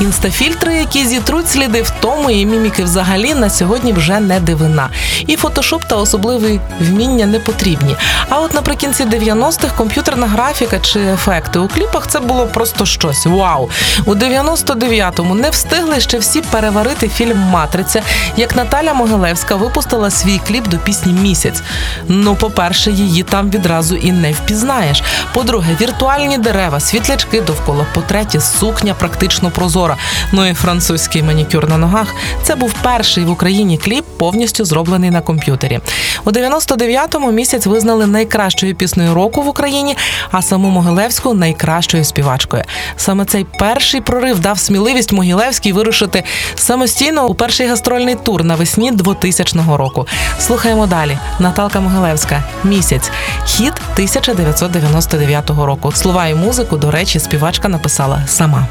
Інстафільтри, 0.00 0.74
які 0.74 1.06
зітруть 1.06 1.50
сліди 1.50 1.82
в 1.82 1.90
тому 1.90 2.30
і 2.30 2.46
міміки 2.46 2.84
взагалі 2.84 3.34
на 3.34 3.50
сьогодні 3.50 3.92
вже 3.92 4.20
не 4.20 4.40
дивина. 4.40 4.88
І 5.26 5.36
фотошоп 5.36 5.84
та 5.84 5.96
особливі 5.96 6.60
вміння 6.80 7.26
не 7.26 7.38
потрібні. 7.38 7.96
А 8.28 8.40
от 8.40 8.54
наприкінці 8.54 9.04
90-х 9.04 9.76
комп'ютерна 9.76 10.26
графіка 10.26 10.78
чи 10.78 11.00
ефекти 11.00 11.58
у 11.58 11.68
кліпах 11.68 12.06
це 12.06 12.20
було 12.20 12.46
просто 12.46 12.86
щось. 12.86 13.26
Вау! 13.26 13.70
У 14.04 14.14
99-му 14.14 15.34
не 15.34 15.50
встигли 15.50 16.00
ще 16.00 16.18
всі 16.18 16.40
переварити 16.40 17.08
фільм 17.08 17.38
Матриця, 17.38 18.02
як 18.36 18.56
Наталя 18.56 18.94
Могилевська 18.94 19.56
випустила 19.56 20.10
свій 20.10 20.40
кліп 20.48 20.68
до 20.68 20.78
пісні 20.78 21.12
Місяць. 21.12 21.62
Ну, 22.08 22.34
по-перше, 22.36 22.90
її 22.90 23.22
там 23.22 23.50
відразу 23.50 23.96
і 23.96 24.12
не 24.12 24.32
впізнаєш. 24.32 25.02
По-друге, 25.34 25.76
віртуальні 25.80 26.38
дерева, 26.38 26.80
світлячки 26.80 27.40
довкола. 27.40 27.86
По-третє, 27.94 28.40
сукня 28.40 28.94
практично 28.94 29.50
прозора 29.50 29.89
актора. 29.90 29.96
Ну 30.32 30.46
і 30.46 30.54
французький 30.54 31.22
манікюр 31.22 31.68
на 31.68 31.78
ногах. 31.78 32.14
Це 32.42 32.54
був 32.54 32.74
перший 32.82 33.24
в 33.24 33.30
Україні 33.30 33.78
кліп, 33.78 34.04
повністю 34.18 34.64
зроблений 34.64 35.10
на 35.10 35.20
комп'ютері. 35.20 35.80
У 36.24 36.30
99-му 36.30 37.32
місяць 37.32 37.66
визнали 37.66 38.06
найкращою 38.06 38.74
піснею 38.74 39.14
року 39.14 39.42
в 39.42 39.48
Україні, 39.48 39.96
а 40.30 40.42
саму 40.42 40.68
Могилевську 40.68 41.34
найкращою 41.34 42.04
співачкою. 42.04 42.64
Саме 42.96 43.24
цей 43.24 43.46
перший 43.58 44.00
прорив 44.00 44.40
дав 44.40 44.58
сміливість 44.58 45.12
Могилевській 45.12 45.72
вирушити 45.72 46.24
самостійно 46.54 47.26
у 47.26 47.34
перший 47.34 47.66
гастрольний 47.66 48.14
тур 48.14 48.44
навесні 48.44 48.92
2000 48.92 49.58
року. 49.76 50.06
Слухаємо 50.38 50.86
далі. 50.86 51.18
Наталка 51.38 51.80
Могилевська 51.80 52.44
місяць. 52.64 53.10
Хіт 53.44 53.72
1999 53.94 55.50
року. 55.50 55.92
Слова 55.92 56.26
і 56.26 56.34
музику, 56.34 56.76
до 56.76 56.90
речі, 56.90 57.18
співачка 57.18 57.68
написала 57.68 58.22
сама. 58.26 58.66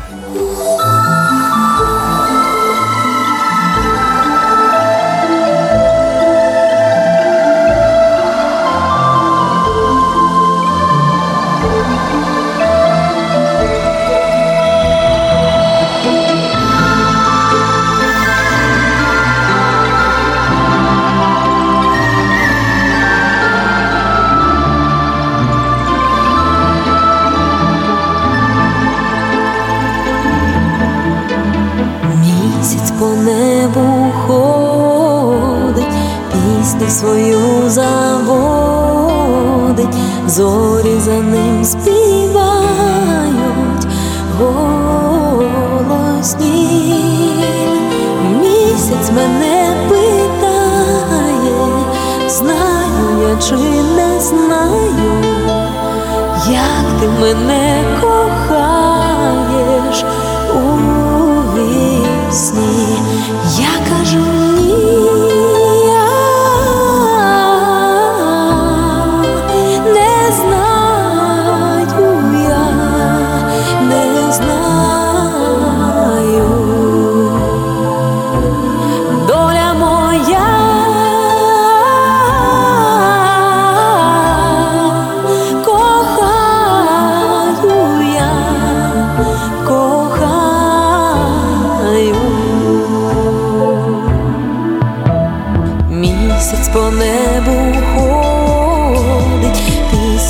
Свою 36.99 37.69
заводить, 37.69 38.75
зорі 40.27 40.99
за 40.99 41.11
ним 41.11 41.65
співають 41.65 42.27
голосні, 44.39 45.05
місяць 48.41 49.11
мене 49.15 49.75
питає, 49.89 51.67
знаю 52.27 53.29
я 53.29 53.35
чи 53.41 53.55
не 53.95 54.19
знаю, 54.19 55.23
як 56.49 56.85
ти 56.99 57.07
мене 57.21 57.83
кохаєш 58.01 58.99
у 62.39 62.98